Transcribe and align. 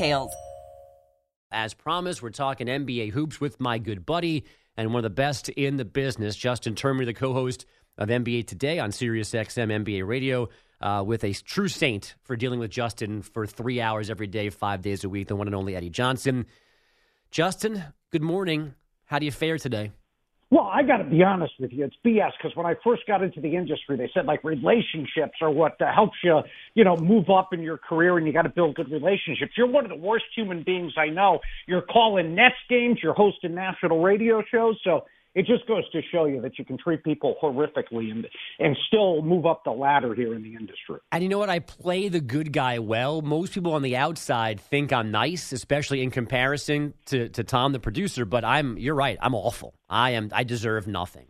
details. 0.00 0.32
As 1.52 1.74
promised, 1.74 2.22
we're 2.22 2.30
talking 2.30 2.68
NBA 2.68 3.10
hoops 3.10 3.40
with 3.40 3.60
my 3.60 3.78
good 3.78 4.06
buddy 4.06 4.44
and 4.76 4.94
one 4.94 4.98
of 5.00 5.02
the 5.02 5.10
best 5.10 5.48
in 5.50 5.76
the 5.76 5.84
business, 5.84 6.36
Justin 6.36 6.74
Termine, 6.74 7.06
the 7.06 7.12
co-host 7.12 7.66
of 7.98 8.08
NBA 8.08 8.46
Today 8.46 8.78
on 8.78 8.90
SiriusXM 8.92 9.84
NBA 9.84 10.06
Radio, 10.06 10.48
uh, 10.80 11.02
with 11.04 11.24
a 11.24 11.34
true 11.34 11.68
saint 11.68 12.14
for 12.22 12.36
dealing 12.36 12.60
with 12.60 12.70
Justin 12.70 13.20
for 13.20 13.46
three 13.46 13.80
hours 13.80 14.08
every 14.08 14.28
day, 14.28 14.48
five 14.48 14.80
days 14.80 15.04
a 15.04 15.08
week, 15.08 15.28
the 15.28 15.36
one 15.36 15.48
and 15.48 15.56
only 15.56 15.76
Eddie 15.76 15.90
Johnson. 15.90 16.46
Justin, 17.30 17.84
good 18.10 18.22
morning. 18.22 18.74
How 19.04 19.18
do 19.18 19.26
you 19.26 19.32
fare 19.32 19.58
today? 19.58 19.90
Well, 20.50 20.64
I 20.64 20.82
got 20.82 20.96
to 20.96 21.04
be 21.04 21.22
honest 21.22 21.52
with 21.60 21.72
you. 21.72 21.84
It's 21.84 21.94
BS 22.04 22.32
because 22.36 22.56
when 22.56 22.66
I 22.66 22.74
first 22.82 23.02
got 23.06 23.22
into 23.22 23.40
the 23.40 23.54
industry, 23.54 23.96
they 23.96 24.10
said 24.12 24.26
like 24.26 24.42
relationships 24.42 25.38
are 25.40 25.50
what 25.50 25.80
uh, 25.80 25.92
helps 25.94 26.16
you, 26.24 26.40
you 26.74 26.82
know, 26.82 26.96
move 26.96 27.30
up 27.30 27.52
in 27.52 27.60
your 27.60 27.78
career 27.78 28.18
and 28.18 28.26
you 28.26 28.32
got 28.32 28.42
to 28.42 28.48
build 28.48 28.74
good 28.74 28.90
relationships. 28.90 29.52
You're 29.56 29.68
one 29.68 29.84
of 29.84 29.90
the 29.90 29.96
worst 29.96 30.24
human 30.34 30.64
beings 30.64 30.94
I 30.98 31.06
know. 31.06 31.38
You're 31.68 31.82
calling 31.82 32.34
Nets 32.34 32.56
games, 32.68 32.98
you're 33.00 33.14
hosting 33.14 33.54
national 33.54 34.02
radio 34.02 34.42
shows. 34.50 34.76
So 34.82 35.04
it 35.34 35.46
just 35.46 35.66
goes 35.66 35.88
to 35.90 36.00
show 36.10 36.24
you 36.26 36.40
that 36.40 36.58
you 36.58 36.64
can 36.64 36.76
treat 36.76 37.04
people 37.04 37.36
horrifically 37.42 38.10
and 38.10 38.26
and 38.58 38.76
still 38.88 39.22
move 39.22 39.46
up 39.46 39.64
the 39.64 39.70
ladder 39.70 40.14
here 40.14 40.34
in 40.34 40.42
the 40.42 40.54
industry. 40.54 40.98
And 41.12 41.22
you 41.22 41.28
know 41.28 41.38
what? 41.38 41.50
I 41.50 41.60
play 41.60 42.08
the 42.08 42.20
good 42.20 42.52
guy 42.52 42.78
well. 42.78 43.22
Most 43.22 43.52
people 43.52 43.74
on 43.74 43.82
the 43.82 43.96
outside 43.96 44.60
think 44.60 44.92
I'm 44.92 45.10
nice, 45.10 45.52
especially 45.52 46.02
in 46.02 46.10
comparison 46.10 46.94
to, 47.06 47.28
to 47.30 47.44
Tom, 47.44 47.72
the 47.72 47.80
producer. 47.80 48.24
But 48.24 48.44
I'm 48.44 48.76
you're 48.78 48.94
right. 48.94 49.18
I'm 49.20 49.34
awful. 49.34 49.74
I 49.88 50.10
am. 50.12 50.30
I 50.32 50.44
deserve 50.44 50.86
nothing. 50.86 51.26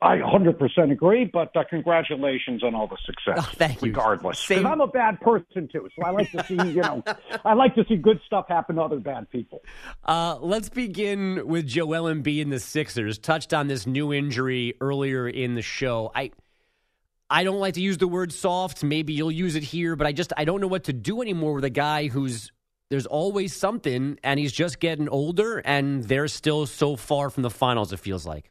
I 0.00 0.18
100% 0.18 0.92
agree, 0.92 1.24
but 1.24 1.56
uh, 1.56 1.64
congratulations 1.68 2.62
on 2.62 2.76
all 2.76 2.86
the 2.86 2.96
success. 3.04 3.38
Oh, 3.38 3.50
thank 3.56 3.82
you. 3.82 3.88
Regardless, 3.88 4.46
because 4.46 4.64
I'm 4.64 4.80
a 4.80 4.86
bad 4.86 5.20
person 5.20 5.68
too, 5.72 5.88
so 5.96 6.04
I 6.04 6.10
like 6.10 6.30
to 6.30 6.44
see 6.44 6.54
you 6.54 6.82
know, 6.82 7.02
I 7.44 7.54
like 7.54 7.74
to 7.74 7.84
see 7.88 7.96
good 7.96 8.20
stuff 8.24 8.46
happen 8.48 8.76
to 8.76 8.82
other 8.82 9.00
bad 9.00 9.28
people. 9.30 9.60
Uh, 10.04 10.38
let's 10.40 10.68
begin 10.68 11.48
with 11.48 11.66
Joel 11.66 12.04
Embiid 12.04 12.42
and 12.42 12.52
the 12.52 12.60
Sixers. 12.60 13.18
Touched 13.18 13.52
on 13.52 13.66
this 13.66 13.88
new 13.88 14.12
injury 14.12 14.74
earlier 14.80 15.28
in 15.28 15.54
the 15.54 15.62
show. 15.62 16.10
I. 16.14 16.30
I 17.30 17.44
don't 17.44 17.58
like 17.58 17.74
to 17.74 17.82
use 17.82 17.98
the 17.98 18.08
word 18.08 18.32
soft. 18.32 18.82
Maybe 18.82 19.12
you'll 19.12 19.30
use 19.30 19.54
it 19.54 19.62
here, 19.62 19.96
but 19.96 20.06
I 20.06 20.12
just 20.12 20.32
I 20.38 20.46
don't 20.46 20.62
know 20.62 20.66
what 20.66 20.84
to 20.84 20.94
do 20.94 21.20
anymore 21.20 21.52
with 21.52 21.64
a 21.64 21.68
guy 21.68 22.08
who's 22.08 22.50
there's 22.88 23.04
always 23.04 23.54
something 23.54 24.18
and 24.24 24.40
he's 24.40 24.50
just 24.50 24.80
getting 24.80 25.10
older 25.10 25.58
and 25.58 26.04
they're 26.04 26.28
still 26.28 26.64
so 26.64 26.96
far 26.96 27.28
from 27.28 27.42
the 27.42 27.50
finals 27.50 27.92
it 27.92 27.98
feels 27.98 28.24
like. 28.24 28.50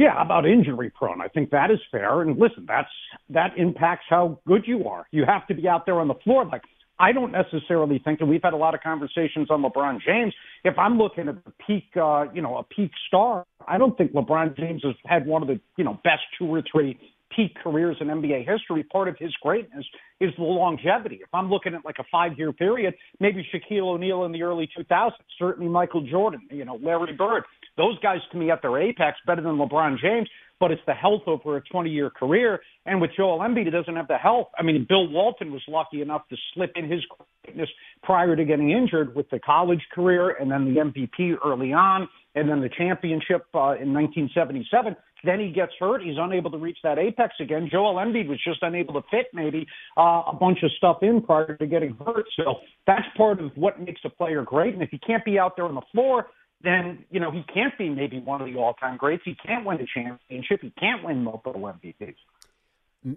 Yeah, 0.00 0.14
about 0.18 0.46
injury 0.46 0.88
prone. 0.88 1.20
I 1.20 1.28
think 1.28 1.50
that 1.50 1.70
is 1.70 1.78
fair. 1.90 2.22
And 2.22 2.38
listen, 2.38 2.64
that's 2.66 2.88
that 3.28 3.50
impacts 3.58 4.06
how 4.08 4.40
good 4.46 4.62
you 4.66 4.88
are. 4.88 5.06
You 5.10 5.26
have 5.26 5.46
to 5.48 5.54
be 5.54 5.68
out 5.68 5.84
there 5.84 6.00
on 6.00 6.08
the 6.08 6.14
floor. 6.24 6.46
Like 6.46 6.62
I 6.98 7.12
don't 7.12 7.32
necessarily 7.32 8.00
think, 8.02 8.22
and 8.22 8.30
we've 8.30 8.40
had 8.42 8.54
a 8.54 8.56
lot 8.56 8.74
of 8.74 8.80
conversations 8.80 9.50
on 9.50 9.60
LeBron 9.62 9.98
James. 10.00 10.32
If 10.64 10.78
I'm 10.78 10.96
looking 10.96 11.28
at 11.28 11.44
the 11.44 11.52
peak, 11.66 11.84
uh, 11.96 12.24
you 12.32 12.40
know, 12.40 12.56
a 12.56 12.62
peak 12.62 12.92
star, 13.08 13.44
I 13.68 13.76
don't 13.76 13.94
think 13.98 14.12
LeBron 14.12 14.56
James 14.56 14.80
has 14.84 14.94
had 15.04 15.26
one 15.26 15.42
of 15.42 15.48
the, 15.48 15.60
you 15.76 15.84
know, 15.84 16.00
best 16.02 16.22
two 16.38 16.46
or 16.46 16.62
three 16.72 16.98
peak 17.36 17.54
careers 17.62 17.98
in 18.00 18.06
NBA 18.06 18.48
history. 18.48 18.82
Part 18.84 19.06
of 19.08 19.18
his 19.18 19.34
greatness 19.42 19.84
is 20.20 20.30
the 20.38 20.44
longevity. 20.44 21.16
If 21.16 21.28
I'm 21.34 21.50
looking 21.50 21.74
at 21.74 21.84
like 21.84 21.98
a 21.98 22.04
five 22.10 22.38
year 22.38 22.54
period, 22.54 22.94
maybe 23.18 23.46
Shaquille 23.52 23.82
O'Neal 23.82 24.24
in 24.24 24.32
the 24.32 24.42
early 24.44 24.66
2000s, 24.78 25.12
certainly 25.38 25.70
Michael 25.70 26.06
Jordan, 26.06 26.40
you 26.50 26.64
know, 26.64 26.78
Larry 26.82 27.12
Bird. 27.12 27.44
Those 27.80 27.98
guys 28.00 28.18
to 28.32 28.36
me 28.36 28.50
at 28.50 28.60
their 28.60 28.76
apex 28.76 29.16
better 29.26 29.40
than 29.40 29.56
LeBron 29.56 29.98
James, 29.98 30.28
but 30.60 30.70
it's 30.70 30.82
the 30.86 30.92
health 30.92 31.22
over 31.26 31.56
a 31.56 31.62
20 31.62 31.88
year 31.88 32.10
career. 32.10 32.60
And 32.84 33.00
with 33.00 33.10
Joel 33.16 33.38
Embiid, 33.38 33.64
he 33.64 33.70
doesn't 33.70 33.96
have 33.96 34.06
the 34.06 34.18
health. 34.18 34.48
I 34.58 34.62
mean, 34.62 34.84
Bill 34.86 35.08
Walton 35.08 35.50
was 35.50 35.62
lucky 35.66 36.02
enough 36.02 36.28
to 36.28 36.36
slip 36.52 36.72
in 36.76 36.90
his 36.90 37.00
greatness 37.42 37.70
prior 38.02 38.36
to 38.36 38.44
getting 38.44 38.70
injured 38.70 39.16
with 39.16 39.30
the 39.30 39.38
college 39.38 39.80
career 39.94 40.36
and 40.38 40.50
then 40.50 40.66
the 40.66 40.78
MVP 40.78 41.36
early 41.42 41.72
on 41.72 42.06
and 42.34 42.50
then 42.50 42.60
the 42.60 42.68
championship 42.68 43.46
uh, 43.54 43.80
in 43.80 43.94
1977. 43.94 44.94
Then 45.24 45.40
he 45.40 45.50
gets 45.50 45.72
hurt. 45.80 46.02
He's 46.02 46.16
unable 46.18 46.50
to 46.50 46.58
reach 46.58 46.78
that 46.82 46.98
apex 46.98 47.34
again. 47.40 47.66
Joel 47.72 47.94
Embiid 47.94 48.28
was 48.28 48.38
just 48.46 48.62
unable 48.62 48.92
to 48.92 49.02
fit 49.10 49.28
maybe 49.32 49.66
uh, 49.96 50.22
a 50.26 50.36
bunch 50.38 50.58
of 50.62 50.70
stuff 50.76 50.98
in 51.00 51.22
prior 51.22 51.56
to 51.56 51.66
getting 51.66 51.96
hurt. 52.04 52.26
So 52.36 52.56
that's 52.86 53.06
part 53.16 53.40
of 53.40 53.52
what 53.54 53.80
makes 53.80 54.02
a 54.04 54.10
player 54.10 54.42
great. 54.42 54.74
And 54.74 54.82
if 54.82 54.90
he 54.90 54.98
can't 54.98 55.24
be 55.24 55.38
out 55.38 55.56
there 55.56 55.64
on 55.64 55.74
the 55.74 55.82
floor, 55.92 56.26
then 56.62 57.04
you 57.10 57.20
know 57.20 57.30
he 57.30 57.42
can't 57.52 57.76
be 57.78 57.88
maybe 57.88 58.20
one 58.20 58.40
of 58.40 58.46
the 58.46 58.56
all-time 58.56 58.96
greats. 58.96 59.22
He 59.24 59.34
can't 59.34 59.64
win 59.64 59.80
a 59.80 59.86
championship. 59.86 60.60
He 60.62 60.70
can't 60.78 61.04
win 61.04 61.24
multiple 61.24 61.60
MVPs. 61.60 62.16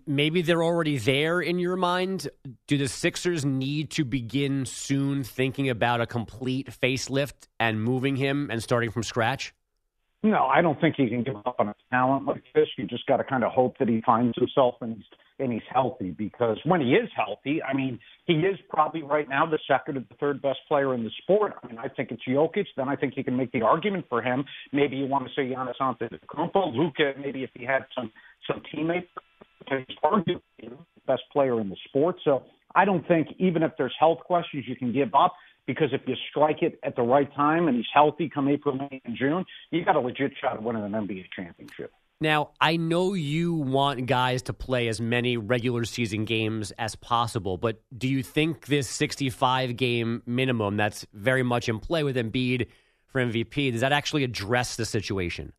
Maybe 0.07 0.41
they're 0.41 0.63
already 0.63 0.97
there 0.97 1.41
in 1.41 1.59
your 1.59 1.75
mind. 1.75 2.29
Do 2.67 2.77
the 2.77 2.87
Sixers 2.87 3.43
need 3.43 3.89
to 3.91 4.05
begin 4.05 4.65
soon 4.65 5.25
thinking 5.25 5.69
about 5.69 5.99
a 5.99 6.05
complete 6.05 6.69
facelift 6.69 7.47
and 7.59 7.83
moving 7.83 8.15
him 8.15 8.49
and 8.49 8.63
starting 8.63 8.91
from 8.91 9.03
scratch? 9.03 9.53
No, 10.23 10.45
I 10.45 10.61
don't 10.61 10.79
think 10.79 10.95
he 10.95 11.09
can 11.09 11.23
give 11.23 11.35
up 11.35 11.55
on 11.59 11.67
a 11.67 11.75
talent 11.91 12.25
like 12.25 12.43
this. 12.55 12.69
You 12.77 12.85
just 12.85 13.05
got 13.07 13.17
to 13.17 13.25
kind 13.25 13.43
of 13.43 13.51
hope 13.51 13.77
that 13.79 13.89
he 13.89 14.01
finds 14.05 14.37
himself 14.37 14.75
and 14.79 14.95
he's 14.95 15.05
and 15.39 15.51
he's 15.51 15.61
healthy 15.71 16.11
because 16.11 16.57
when 16.65 16.81
he 16.81 16.93
is 16.93 17.09
healthy, 17.15 17.61
I 17.61 17.73
mean, 17.73 17.99
he 18.25 18.33
is 18.33 18.57
probably 18.69 19.03
right 19.03 19.27
now 19.27 19.45
the 19.45 19.59
second 19.67 19.97
or 19.97 20.01
the 20.01 20.15
third 20.19 20.41
best 20.41 20.59
player 20.67 20.93
in 20.93 21.03
the 21.03 21.11
sport. 21.21 21.53
I 21.63 21.67
mean, 21.67 21.77
I 21.77 21.87
think 21.87 22.11
it's 22.11 22.21
Jokic. 22.27 22.65
Then 22.77 22.87
I 22.87 22.95
think 22.95 23.17
you 23.17 23.23
can 23.23 23.35
make 23.35 23.51
the 23.51 23.61
argument 23.61 24.05
for 24.09 24.21
him. 24.21 24.45
Maybe 24.71 24.97
you 24.97 25.07
want 25.07 25.25
to 25.25 25.31
say 25.35 25.49
Giannis 25.49 25.73
Antetokounmpo, 25.81 26.75
Luka. 26.75 27.13
Maybe 27.19 27.43
if 27.43 27.49
he 27.53 27.65
had 27.65 27.85
some 27.95 28.11
some 28.47 28.61
teammates, 28.73 29.07
arguably 30.03 30.41
the 30.59 30.71
best 31.07 31.23
player 31.31 31.59
in 31.59 31.69
the 31.69 31.77
sport. 31.87 32.17
So 32.23 32.43
I 32.75 32.85
don't 32.85 33.07
think 33.07 33.27
even 33.39 33.63
if 33.63 33.71
there's 33.77 33.95
health 33.99 34.19
questions, 34.19 34.65
you 34.67 34.75
can 34.75 34.91
give 34.91 35.13
up 35.13 35.33
because 35.65 35.89
if 35.93 36.01
you 36.07 36.15
strike 36.29 36.61
it 36.61 36.79
at 36.83 36.95
the 36.95 37.01
right 37.01 37.33
time 37.35 37.67
and 37.67 37.77
he's 37.77 37.85
healthy 37.93 38.29
come 38.29 38.49
April, 38.49 38.75
May, 38.75 39.01
and 39.05 39.15
June, 39.17 39.45
you 39.71 39.85
got 39.85 39.95
a 39.95 39.99
legit 39.99 40.33
shot 40.41 40.53
at 40.53 40.63
winning 40.63 40.83
an 40.83 40.91
NBA 40.91 41.25
championship. 41.35 41.91
Now, 42.23 42.51
I 42.61 42.77
know 42.77 43.15
you 43.15 43.53
want 43.53 44.05
guys 44.05 44.43
to 44.43 44.53
play 44.53 44.87
as 44.87 45.01
many 45.01 45.35
regular 45.35 45.83
season 45.83 46.23
games 46.23 46.71
as 46.79 46.95
possible, 46.95 47.57
but 47.57 47.81
do 47.97 48.07
you 48.07 48.23
think 48.23 48.67
this 48.67 48.87
65 48.87 49.75
game 49.75 50.23
minimum 50.25 50.77
that's 50.77 51.05
very 51.11 51.43
much 51.43 51.67
in 51.67 51.79
play 51.79 52.01
with 52.01 52.15
Embiid 52.15 52.67
for 53.07 53.19
MVP, 53.19 53.73
does 53.73 53.81
that 53.81 53.91
actually 53.91 54.23
address 54.23 54.77
the 54.77 54.85
situation? 54.85 55.51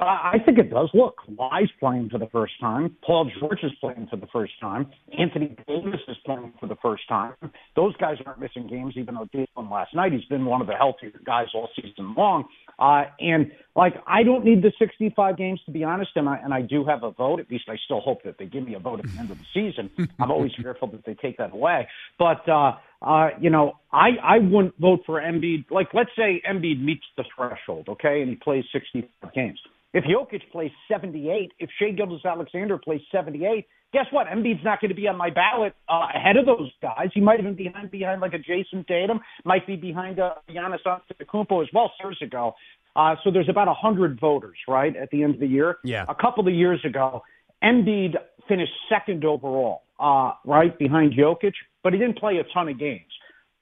Uh, 0.00 0.04
I 0.04 0.36
think 0.44 0.58
it 0.58 0.70
does. 0.70 0.88
Look, 0.94 1.18
Kawhi's 1.28 1.70
playing 1.78 2.08
for 2.08 2.18
the 2.18 2.28
first 2.32 2.54
time. 2.58 2.96
Paul 3.04 3.30
George 3.38 3.58
is 3.62 3.72
playing 3.82 4.08
for 4.10 4.16
the 4.16 4.26
first 4.32 4.52
time. 4.58 4.86
Anthony 5.18 5.54
Davis 5.68 6.00
is 6.08 6.16
playing 6.24 6.54
for 6.58 6.68
the 6.68 6.76
first 6.76 7.06
time. 7.06 7.34
Those 7.76 7.94
guys 7.98 8.16
aren't 8.24 8.40
missing 8.40 8.66
games, 8.66 8.94
even 8.96 9.14
though 9.14 9.28
Dayton 9.30 9.68
last 9.70 9.94
night. 9.94 10.12
He's 10.12 10.24
been 10.24 10.46
one 10.46 10.62
of 10.62 10.68
the 10.68 10.74
healthier 10.74 11.12
guys 11.26 11.48
all 11.54 11.68
season 11.76 12.14
long. 12.16 12.44
Uh, 12.78 13.04
and 13.20 13.52
like, 13.76 13.92
I 14.06 14.22
don't 14.22 14.42
need 14.42 14.62
the 14.62 14.72
65 14.78 15.36
games 15.36 15.60
to 15.66 15.70
be 15.70 15.84
honest, 15.84 16.12
and 16.16 16.30
I 16.30 16.38
and 16.42 16.54
I 16.54 16.62
do 16.62 16.86
have 16.86 17.02
a 17.02 17.10
vote. 17.10 17.38
At 17.38 17.50
least 17.50 17.64
I 17.68 17.76
still 17.84 18.00
hope 18.00 18.22
that 18.24 18.38
they 18.38 18.46
give 18.46 18.66
me 18.66 18.74
a 18.74 18.78
vote 18.78 19.00
at 19.00 19.06
the 19.12 19.18
end 19.18 19.30
of 19.30 19.36
the 19.36 19.44
season. 19.52 19.90
I'm 20.18 20.30
always 20.30 20.52
fearful 20.62 20.88
that 20.92 21.04
they 21.04 21.14
take 21.14 21.36
that 21.36 21.52
away. 21.52 21.88
But 22.18 22.48
uh, 22.48 22.76
uh, 23.02 23.28
you 23.40 23.50
know, 23.50 23.72
I, 23.92 24.10
I 24.22 24.38
wouldn't 24.38 24.74
vote 24.78 25.00
for 25.06 25.20
Embiid. 25.20 25.70
Like, 25.70 25.88
let's 25.94 26.10
say 26.16 26.42
Embiid 26.48 26.82
meets 26.82 27.04
the 27.16 27.24
threshold, 27.34 27.88
okay, 27.88 28.20
and 28.20 28.30
he 28.30 28.36
plays 28.36 28.64
65 28.72 29.32
games. 29.32 29.58
If 29.92 30.04
Jokic 30.04 30.42
plays 30.52 30.70
78, 30.88 31.52
if 31.58 31.70
Shai 31.78 31.90
Gilgeous-Alexander 31.90 32.78
plays 32.78 33.00
78, 33.10 33.66
guess 33.92 34.06
what? 34.12 34.28
Embiid's 34.28 34.62
not 34.62 34.80
going 34.80 34.90
to 34.90 34.94
be 34.94 35.08
on 35.08 35.16
my 35.16 35.30
ballot 35.30 35.74
uh, 35.88 36.06
ahead 36.14 36.36
of 36.36 36.46
those 36.46 36.70
guys. 36.80 37.08
He 37.12 37.20
might 37.20 37.40
even 37.40 37.54
be 37.54 37.64
behind, 37.64 37.90
behind 37.90 38.20
like 38.20 38.34
a 38.34 38.38
Jayson 38.38 38.86
Tatum, 38.86 39.20
might 39.44 39.66
be 39.66 39.76
behind 39.76 40.20
uh, 40.20 40.34
Giannis 40.48 40.78
Antetokounmpo 40.86 41.62
as 41.62 41.68
well 41.74 41.90
years 42.04 42.18
ago. 42.22 42.54
Uh, 42.94 43.14
so 43.24 43.30
there's 43.30 43.48
about 43.48 43.68
a 43.68 43.74
100 43.74 44.20
voters, 44.20 44.56
right, 44.68 44.94
at 44.96 45.10
the 45.10 45.22
end 45.22 45.34
of 45.34 45.40
the 45.40 45.46
year. 45.46 45.76
Yeah. 45.84 46.04
A 46.08 46.14
couple 46.14 46.46
of 46.46 46.54
years 46.54 46.80
ago, 46.84 47.22
Embiid 47.62 48.14
finished 48.48 48.72
second 48.88 49.24
overall, 49.24 49.82
uh, 49.98 50.32
right, 50.44 50.76
behind 50.78 51.12
Jokic, 51.12 51.52
but 51.82 51.92
he 51.92 51.98
didn't 51.98 52.18
play 52.18 52.38
a 52.38 52.44
ton 52.54 52.68
of 52.68 52.78
games. 52.78 53.02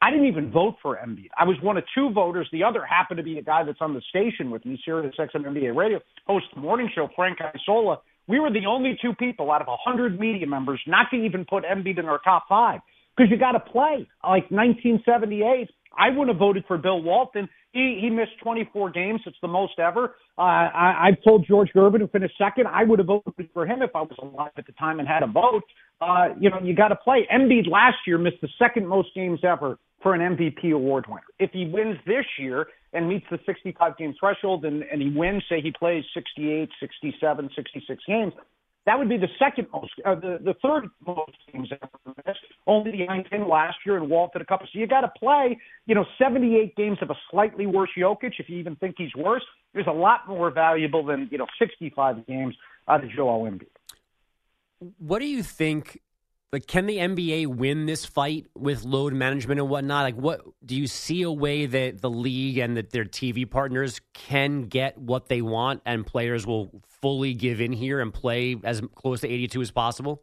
I 0.01 0.11
didn't 0.11 0.27
even 0.27 0.53
vote 0.53 0.77
for 0.81 0.97
Embiid. 0.97 1.31
I 1.37 1.45
was 1.45 1.57
one 1.61 1.77
of 1.77 1.85
two 1.95 2.11
voters. 2.11 2.49
The 2.53 2.63
other 2.63 2.85
happened 2.85 3.19
to 3.19 3.25
be 3.25 3.39
a 3.39 3.43
guy 3.43 3.65
that's 3.65 3.81
on 3.81 3.95
the 3.95 4.03
station 4.09 4.51
with 4.51 4.65
me, 4.65 4.81
Sirius 4.85 5.15
XM 5.19 5.45
NBA 5.45 5.75
Radio, 5.75 6.01
host 6.27 6.47
the 6.55 6.61
morning 6.61 6.89
show, 6.95 7.09
Frank 7.17 7.39
Isola. 7.41 7.99
We 8.29 8.39
were 8.39 8.53
the 8.53 8.67
only 8.67 8.97
two 9.03 9.15
people 9.15 9.51
out 9.51 9.61
of 9.61 9.67
100 9.67 10.21
media 10.21 10.47
members 10.47 10.81
not 10.87 11.07
to 11.11 11.17
even 11.17 11.45
put 11.45 11.65
Embiid 11.65 11.99
in 11.99 12.05
our 12.05 12.21
top 12.21 12.45
five 12.49 12.81
because 13.19 13.31
you 13.31 13.37
got 13.37 13.53
to 13.53 13.61
play. 13.61 14.07
Like 14.23 14.51
1978, 14.51 15.69
I 15.99 16.11
wouldn't 16.11 16.29
have 16.29 16.39
voted 16.39 16.65
for 16.69 16.79
Bill 16.79 17.03
Walton. 17.03 17.49
He 17.73 17.99
he 18.01 18.09
missed 18.09 18.33
24 18.43 18.91
games. 18.91 19.21
It's 19.27 19.37
the 19.43 19.49
most 19.49 19.79
ever. 19.79 20.15
Uh, 20.39 20.43
I, 20.43 21.09
I've 21.09 21.23
told 21.25 21.47
George 21.47 21.71
Gervin, 21.75 22.01
who 22.01 22.09
finished 22.09 22.35
second, 22.39 22.67
I 22.69 22.85
would 22.85 22.99
have 22.99 23.09
voted 23.09 23.51
for 23.53 23.67
him 23.67 23.83
if 23.83 23.91
I 23.95 24.03
was 24.03 24.17
alive 24.23 24.53
at 24.57 24.67
the 24.67 24.73
time 24.73 25.01
and 25.01 25.09
had 25.09 25.23
a 25.23 25.27
vote. 25.27 25.65
Uh, 26.01 26.29
you 26.41 26.49
know, 26.49 26.61
you 26.63 26.75
got 26.75 26.89
to 26.89 26.97
play. 26.97 27.27
Embiid 27.33 27.69
last 27.69 27.97
year 28.07 28.17
missed 28.19 28.41
the 28.41 28.49
second 28.59 28.87
most 28.87 29.09
games 29.15 29.41
ever 29.43 29.79
for 30.03 30.15
an 30.15 30.37
MVP 30.37 30.73
award 30.73 31.07
winner. 31.09 31.23
If 31.41 31.51
he 31.53 31.67
wins 31.67 31.97
this 32.07 32.25
year 32.39 32.69
and 32.93 33.09
meets 33.09 33.27
the 33.31 33.39
65 33.45 33.97
game 33.99 34.15
threshold 34.19 34.65
and, 34.65 34.85
and 34.85 35.03
he 35.03 35.11
wins, 35.11 35.43
say 35.49 35.61
he 35.61 35.73
plays 35.73 36.05
68, 36.15 36.71
67, 36.81 37.51
66 37.55 38.03
games, 38.07 38.33
that 38.89 38.99
would 38.99 39.11
be 39.11 39.19
the 39.19 39.29
second 39.39 39.67
most, 39.71 39.93
uh, 40.07 40.15
the, 40.15 40.39
the 40.43 40.55
third 40.63 40.89
most 41.07 41.37
games 41.53 41.69
ever 41.71 42.17
missed, 42.27 42.41
only 42.67 42.91
behind 42.91 43.27
him 43.31 43.47
last 43.47 43.77
year 43.85 43.99
and 43.99 44.09
Walt 44.09 44.31
at 44.35 44.41
a 44.41 44.47
couple. 44.47 44.67
So 44.73 44.79
you 44.79 44.87
got 44.87 45.03
to 45.03 45.13
play, 45.19 45.59
you 45.85 45.95
know, 45.95 46.07
78 46.19 46.75
games 46.75 46.97
of 47.03 47.11
a 47.11 47.15
slightly 47.31 47.67
worse 47.67 47.91
Jokic. 47.99 48.33
If 48.39 48.49
you 48.49 48.57
even 48.57 48.77
think 48.77 48.95
he's 48.97 49.15
worse, 49.15 49.45
is 49.75 49.87
a 49.87 49.93
lot 49.93 50.27
more 50.27 50.51
valuable 50.51 51.05
than, 51.05 51.29
you 51.31 51.37
know, 51.37 51.47
65 51.59 52.27
games 52.27 52.57
out 52.89 53.05
of 53.05 53.11
Joel 53.11 53.43
Embiid. 53.51 53.67
What 54.97 55.19
do 55.19 55.27
you 55.27 55.43
think 55.43 56.01
like 56.53 56.67
can 56.67 56.87
the 56.87 56.97
NBA 56.97 57.47
win 57.47 57.87
this 57.87 58.05
fight 58.07 58.47
with 58.57 58.85
load 58.85 59.13
management 59.13 59.61
and 59.61 59.69
whatnot? 59.69 60.05
Like, 60.05 60.17
what 60.17 60.41
do 60.65 60.77
you 60.77 60.87
see 60.87 61.23
a 61.23 61.31
way 61.31 61.67
that 61.67 62.01
the 62.01 62.11
league 62.11 62.59
and 62.59 62.77
that 62.77 62.91
their 62.91 63.05
TV 63.05 63.49
partners 63.49 64.01
can 64.15 64.63
get 64.63 64.97
what 64.97 65.29
they 65.29 65.43
want, 65.43 65.83
and 65.85 66.07
players 66.07 66.47
will 66.47 66.83
fully 67.03 67.35
give 67.35 67.61
in 67.61 67.73
here 67.73 68.01
and 68.01 68.13
play 68.13 68.57
as 68.65 68.83
close 68.95 69.21
to 69.21 69.29
82 69.29 69.61
as 69.61 69.71
possible? 69.71 70.23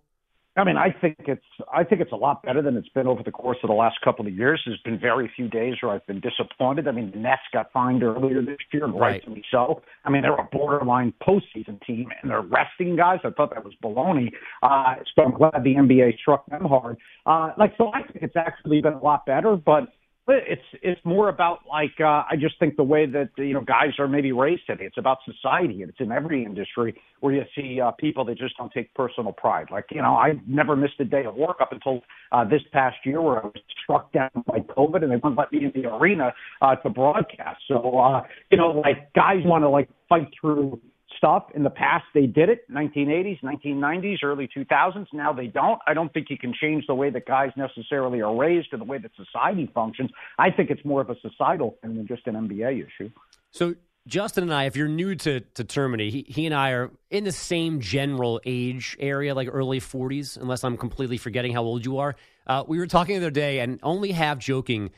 I 0.58 0.64
mean, 0.64 0.78
I 0.78 0.90
think 0.90 1.18
it's 1.28 1.44
I 1.74 1.84
think 1.84 2.00
it's 2.00 2.14
a 2.14 2.16
lot 2.16 2.42
better 2.44 2.62
than 2.62 2.78
it's 2.78 2.88
been 2.90 3.08
over 3.08 3.22
the 3.24 3.32
course 3.32 3.58
of 3.62 3.68
the 3.68 3.74
last 3.74 3.98
couple 4.04 4.26
of 4.26 4.34
years. 4.34 4.62
There's 4.66 4.80
been 4.86 4.98
very 4.98 5.30
few 5.36 5.50
days 5.50 5.76
where 5.82 5.92
I've 5.92 6.06
been 6.08 6.22
disappointed. 6.22 6.88
I 6.88 6.92
mean, 6.92 7.12
the 7.12 7.18
Nets 7.20 7.42
got 7.52 7.72
fined 7.74 8.04
earlier 8.04 8.42
this 8.42 8.58
year, 8.72 8.86
and 8.86 8.94
Right. 8.94 9.16
rightfully 9.16 9.44
so. 9.52 9.82
I 10.06 10.10
mean, 10.10 10.22
they're 10.22 10.34
a 10.34 10.48
borderline 10.52 11.14
postseason 11.22 11.82
team, 11.86 12.10
and 12.22 12.32
they're 12.32 12.42
resting 12.42 12.96
guys. 12.96 13.20
I 13.26 13.32
thought 13.32 13.54
that 13.54 13.66
was 13.66 13.74
baloney. 13.84 14.32
Uh, 14.64 14.96
so 15.14 15.24
I'm 15.24 15.32
glad 15.32 15.62
the 15.64 15.76
NBA 15.76 16.18
struck 16.20 16.46
them 16.46 16.64
hard. 16.66 16.98
Uh, 17.26 17.52
like, 17.58 17.74
so 17.78 17.92
I 17.94 18.04
think 18.04 18.24
it's 18.24 18.38
actually 18.38 18.82
been 18.82 18.94
a 18.94 19.04
lot 19.04 19.26
better, 19.26 19.58
but 19.58 19.90
it's 20.28 20.62
it's 20.82 21.02
more 21.04 21.30
about 21.30 21.60
like 21.70 21.94
uh, 22.00 22.24
I 22.30 22.34
just 22.40 22.58
think 22.60 22.78
the 22.78 22.84
way 22.84 23.06
that 23.06 23.30
you 23.38 23.54
know 23.54 23.62
guys 23.62 23.92
are 24.00 24.08
maybe 24.08 24.32
raised 24.32 24.66
today. 24.66 24.86
It's 24.86 24.98
about 24.98 25.20
society, 25.24 25.82
and 25.82 25.90
it's 25.90 26.00
in 26.00 26.12
every 26.12 26.44
industry 26.44 27.00
where 27.20 27.34
you 27.34 27.44
see 27.56 27.80
uh, 27.80 27.92
people 27.92 28.26
that 28.26 28.38
just 28.38 28.58
don't 28.58 28.72
take 28.72 28.92
personal 28.96 29.34
pride. 29.34 29.68
Like 29.72 29.86
you 29.92 30.02
know, 30.02 30.16
I 30.16 30.34
never 30.48 30.76
missed 30.76 31.00
a 31.00 31.06
day 31.06 31.26
of 31.26 31.36
work 31.36 31.58
up 31.62 31.72
until 31.72 32.02
uh, 32.32 32.44
this 32.44 32.62
past 32.74 32.98
year 33.06 33.22
where 33.22 33.44
I 33.44 33.46
was 33.46 33.54
struck 33.84 34.12
down 34.14 34.32
by 34.48 34.60
COVID, 34.60 35.04
and 35.04 35.12
they 35.12 35.18
wouldn't 35.18 35.38
let 35.38 35.52
me 35.52 35.66
in 35.66 35.82
the 35.82 35.90
arena 35.90 36.34
uh, 36.62 36.76
to 36.76 36.90
broadcast. 36.90 37.62
So 37.68 38.00
uh, 38.00 38.24
you 38.50 38.58
know, 38.58 38.82
like 38.84 39.14
guys 39.14 39.42
want 39.46 39.64
to 39.64 39.70
like 39.70 39.90
fight 40.10 40.30
through 40.42 40.80
stuff. 41.18 41.46
In 41.54 41.64
the 41.64 41.70
past, 41.70 42.06
they 42.14 42.26
did 42.26 42.50
it, 42.50 42.70
1980s, 42.72 43.42
1990s, 43.44 44.18
early 44.24 44.48
2000s. 44.48 45.08
Now 45.14 45.34
they 45.34 45.48
don't. 45.48 45.80
I 45.88 45.94
don't 45.94 46.14
think 46.14 46.30
you 46.30 46.38
can 46.38 46.54
change 46.54 46.86
the 46.88 46.96
way 46.96 47.10
that 47.10 47.26
guys 47.26 47.52
necessarily 47.56 48.22
are 48.22 48.36
raised 48.36 48.74
or 48.74 48.78
the 48.78 48.84
way 48.84 48.98
that 48.98 49.12
society 49.16 49.70
functions. 49.74 50.12
I 50.38 50.52
think 50.52 50.70
it's 50.70 50.84
more 50.86 51.02
of 51.02 51.10
a 51.10 51.16
societal 51.22 51.78
thing 51.82 51.96
than 51.96 52.08
just 52.08 52.28
an 52.28 52.36
NBA 52.36 52.86
issue. 52.86 53.12
So 53.52 53.76
Justin 54.08 54.44
and 54.44 54.54
I, 54.54 54.66
if 54.66 54.76
you're 54.76 54.88
new 54.88 55.16
to 55.16 55.40
to 55.40 55.64
Termine, 55.64 56.12
he, 56.12 56.26
he 56.28 56.46
and 56.46 56.54
I 56.54 56.72
are 56.72 56.92
in 57.10 57.24
the 57.24 57.32
same 57.32 57.80
general 57.80 58.40
age 58.46 58.96
area, 59.00 59.34
like 59.34 59.50
early 59.52 59.80
40s, 59.80 60.38
unless 60.38 60.64
I'm 60.64 60.78
completely 60.78 61.18
forgetting 61.18 61.54
how 61.54 61.64
old 61.64 61.86
you 61.86 61.98
are. 61.98 62.16
Uh, 62.46 62.64
we 62.68 62.78
were 62.78 62.88
talking 62.88 63.16
the 63.16 63.22
other 63.22 63.32
day, 63.32 63.60
and 63.60 63.80
only 63.82 64.12
half 64.12 64.38
joking. 64.38 64.92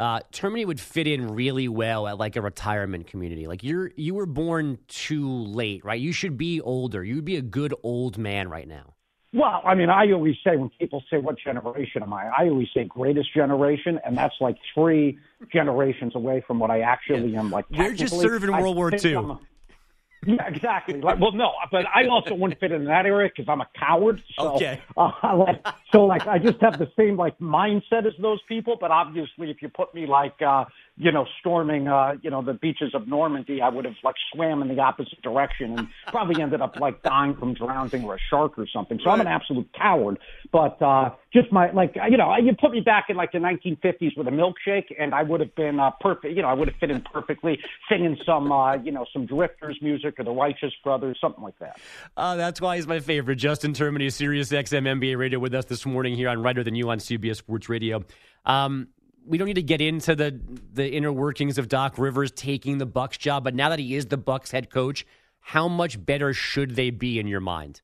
Uh, 0.00 0.20
Termine 0.32 0.66
would 0.66 0.80
fit 0.80 1.06
in 1.06 1.28
really 1.28 1.68
well 1.68 2.08
at 2.08 2.18
like 2.18 2.34
a 2.36 2.42
retirement 2.42 3.06
community. 3.06 3.46
Like 3.46 3.62
you're 3.62 3.92
you 3.96 4.14
were 4.14 4.26
born 4.26 4.78
too 4.88 5.28
late, 5.28 5.84
right? 5.84 6.00
You 6.00 6.12
should 6.12 6.36
be 6.36 6.60
older. 6.60 7.04
You'd 7.04 7.24
be 7.24 7.36
a 7.36 7.42
good 7.42 7.74
old 7.82 8.18
man 8.18 8.48
right 8.48 8.66
now. 8.66 8.94
Well, 9.32 9.62
I 9.64 9.74
mean, 9.74 9.90
I 9.90 10.12
always 10.12 10.36
say 10.44 10.56
when 10.56 10.70
people 10.78 11.02
say 11.10 11.18
what 11.18 11.36
generation 11.38 12.04
am 12.04 12.12
I, 12.12 12.26
I 12.26 12.48
always 12.48 12.68
say 12.72 12.84
greatest 12.84 13.34
generation, 13.34 13.98
and 14.04 14.16
that's 14.16 14.34
like 14.40 14.56
three 14.72 15.18
generations 15.52 16.14
away 16.14 16.42
from 16.46 16.60
what 16.60 16.70
I 16.70 16.80
actually 16.80 17.36
am. 17.36 17.50
Like 17.50 17.64
you're 17.70 17.94
just 17.94 18.20
serving 18.20 18.52
World 18.52 18.76
War 18.76 18.92
II. 18.92 19.14
I'm 19.16 19.38
yeah, 20.26 20.46
exactly. 20.46 21.00
Like, 21.00 21.20
well, 21.20 21.32
no, 21.32 21.52
but 21.70 21.86
I 21.94 22.06
also 22.06 22.34
wouldn't 22.34 22.60
fit 22.60 22.72
in 22.72 22.84
that 22.84 23.06
area 23.06 23.30
because 23.34 23.48
I'm 23.50 23.60
a 23.60 23.68
coward. 23.78 24.22
So, 24.36 24.56
Okay. 24.56 24.80
Uh, 24.96 25.36
like, 25.36 25.64
so 25.90 26.04
like, 26.04 26.26
I 26.26 26.38
just 26.38 26.60
have 26.60 26.78
the 26.78 26.90
same 26.96 27.16
like 27.16 27.36
mindset 27.38 28.06
as 28.06 28.12
those 28.20 28.40
people. 28.48 28.76
But 28.80 28.90
obviously, 28.90 29.50
if 29.50 29.60
you 29.60 29.68
put 29.68 29.94
me 29.94 30.06
like, 30.06 30.40
uh, 30.40 30.64
you 30.96 31.10
know, 31.10 31.26
storming, 31.40 31.88
uh, 31.88 32.14
you 32.22 32.30
know, 32.30 32.40
the 32.40 32.54
beaches 32.54 32.94
of 32.94 33.08
Normandy, 33.08 33.60
I 33.60 33.68
would 33.68 33.84
have 33.84 33.94
like 34.04 34.14
swam 34.32 34.62
in 34.62 34.68
the 34.68 34.80
opposite 34.80 35.20
direction 35.22 35.76
and 35.78 35.88
probably 36.06 36.40
ended 36.40 36.60
up 36.60 36.76
like 36.78 37.02
dying 37.02 37.34
from 37.34 37.54
drowning 37.54 38.04
or 38.04 38.14
a 38.14 38.18
shark 38.30 38.56
or 38.58 38.66
something. 38.72 39.00
So 39.02 39.10
I'm 39.10 39.20
an 39.20 39.26
absolute 39.26 39.68
coward. 39.76 40.18
But 40.52 40.80
uh, 40.80 41.10
just 41.32 41.50
my 41.50 41.72
like, 41.72 41.96
you 42.08 42.16
know, 42.16 42.36
you 42.36 42.54
put 42.54 42.70
me 42.70 42.80
back 42.80 43.06
in 43.08 43.16
like 43.16 43.32
the 43.32 43.38
1950s 43.38 44.16
with 44.16 44.28
a 44.28 44.30
milkshake, 44.30 44.94
and 44.96 45.14
I 45.14 45.24
would 45.24 45.40
have 45.40 45.54
been 45.56 45.80
uh, 45.80 45.90
perfect. 46.00 46.36
You 46.36 46.42
know, 46.42 46.48
I 46.48 46.54
would 46.54 46.68
have 46.68 46.76
fit 46.76 46.92
in 46.92 47.02
perfectly, 47.02 47.58
singing 47.90 48.16
some, 48.24 48.52
uh, 48.52 48.76
you 48.76 48.92
know, 48.92 49.04
some 49.12 49.26
Drifters 49.26 49.78
music 49.82 50.20
or 50.20 50.24
the 50.24 50.30
Righteous 50.30 50.72
Brothers, 50.84 51.18
something 51.20 51.42
like 51.42 51.58
that. 51.58 51.80
Uh, 52.16 52.36
that's 52.36 52.60
why 52.60 52.76
he's 52.76 52.86
my 52.86 53.00
favorite. 53.00 53.36
Justin 53.36 53.72
Termine, 53.72 54.12
Sirius 54.12 54.52
XM 54.52 54.86
NBA 55.00 55.18
Radio, 55.18 55.40
with 55.40 55.54
us 55.54 55.64
this 55.64 55.84
morning 55.84 56.14
here 56.14 56.28
on 56.28 56.40
Reiter 56.40 56.62
Than 56.62 56.76
You 56.76 56.88
on 56.90 56.98
CBS 56.98 57.36
Sports 57.36 57.68
Radio. 57.68 58.04
Um, 58.46 58.88
we 59.26 59.38
don't 59.38 59.46
need 59.46 59.54
to 59.54 59.62
get 59.62 59.80
into 59.80 60.14
the 60.14 60.38
the 60.72 60.88
inner 60.92 61.12
workings 61.12 61.58
of 61.58 61.68
Doc 61.68 61.98
Rivers 61.98 62.30
taking 62.30 62.78
the 62.78 62.86
Bucks 62.86 63.16
job, 63.16 63.44
but 63.44 63.54
now 63.54 63.68
that 63.68 63.78
he 63.78 63.94
is 63.94 64.06
the 64.06 64.16
Bucks 64.16 64.50
head 64.50 64.70
coach, 64.70 65.06
how 65.40 65.68
much 65.68 66.04
better 66.04 66.32
should 66.32 66.76
they 66.76 66.90
be 66.90 67.18
in 67.18 67.26
your 67.26 67.40
mind? 67.40 67.80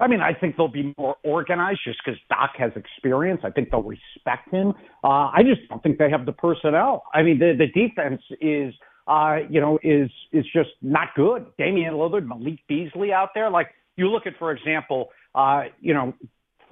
I 0.00 0.08
mean, 0.08 0.20
I 0.20 0.34
think 0.34 0.56
they'll 0.56 0.66
be 0.66 0.92
more 0.98 1.16
organized 1.22 1.80
just 1.84 2.00
because 2.04 2.18
Doc 2.28 2.50
has 2.58 2.72
experience. 2.74 3.42
I 3.44 3.50
think 3.50 3.70
they'll 3.70 3.84
respect 3.84 4.50
him. 4.50 4.72
Uh, 5.04 5.30
I 5.32 5.42
just 5.46 5.68
don't 5.68 5.80
think 5.82 5.98
they 5.98 6.10
have 6.10 6.26
the 6.26 6.32
personnel. 6.32 7.04
I 7.14 7.22
mean, 7.22 7.38
the 7.38 7.54
the 7.56 7.68
defense 7.68 8.20
is, 8.40 8.74
uh, 9.06 9.38
you 9.48 9.60
know, 9.60 9.78
is 9.82 10.10
is 10.32 10.44
just 10.52 10.70
not 10.82 11.08
good. 11.14 11.46
Damian 11.56 11.94
Lillard, 11.94 12.26
Malik 12.26 12.58
Beasley 12.66 13.12
out 13.12 13.28
there. 13.34 13.48
Like 13.48 13.68
you 13.96 14.08
look 14.08 14.26
at, 14.26 14.36
for 14.38 14.50
example, 14.50 15.10
uh, 15.36 15.64
you 15.80 15.94
know, 15.94 16.14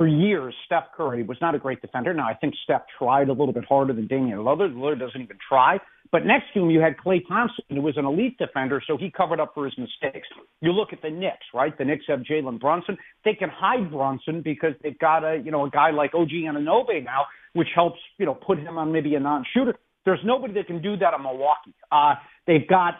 for 0.00 0.08
years, 0.08 0.54
Steph 0.64 0.84
Curry 0.96 1.22
was 1.22 1.36
not 1.42 1.54
a 1.54 1.58
great 1.58 1.82
defender. 1.82 2.14
Now, 2.14 2.26
I 2.26 2.32
think 2.32 2.54
Steph 2.64 2.84
tried 2.98 3.28
a 3.28 3.32
little 3.32 3.52
bit 3.52 3.66
harder 3.66 3.92
than 3.92 4.06
Damian 4.06 4.38
Lillard. 4.38 4.74
Lillard 4.74 4.98
doesn't 4.98 5.20
even 5.20 5.36
try. 5.46 5.78
But 6.10 6.24
next 6.24 6.46
to 6.54 6.60
him, 6.60 6.70
you 6.70 6.80
had 6.80 6.96
Klay 6.96 7.20
Thompson, 7.28 7.64
who 7.68 7.82
was 7.82 7.98
an 7.98 8.06
elite 8.06 8.38
defender, 8.38 8.82
so 8.86 8.96
he 8.96 9.10
covered 9.10 9.40
up 9.40 9.52
for 9.52 9.66
his 9.66 9.74
mistakes. 9.76 10.26
You 10.62 10.72
look 10.72 10.94
at 10.94 11.02
the 11.02 11.10
Knicks, 11.10 11.44
right? 11.52 11.76
The 11.76 11.84
Knicks 11.84 12.06
have 12.08 12.20
Jalen 12.20 12.58
Brunson. 12.58 12.96
They 13.26 13.34
can 13.34 13.50
hide 13.50 13.90
Brunson 13.90 14.40
because 14.40 14.72
they've 14.82 14.98
got 14.98 15.22
a, 15.22 15.36
you 15.44 15.50
know, 15.50 15.66
a 15.66 15.70
guy 15.70 15.90
like 15.90 16.14
OG 16.14 16.30
Anunoby 16.30 17.04
now, 17.04 17.26
which 17.52 17.68
helps, 17.74 17.98
you 18.16 18.24
know, 18.24 18.32
put 18.32 18.58
him 18.58 18.78
on 18.78 18.90
maybe 18.90 19.16
a 19.16 19.20
non-shooter. 19.20 19.74
There's 20.06 20.20
nobody 20.24 20.54
that 20.54 20.66
can 20.66 20.80
do 20.80 20.96
that 20.96 21.12
in 21.12 21.22
Milwaukee. 21.22 21.74
Uh, 21.92 22.14
they've 22.46 22.66
got 22.66 22.94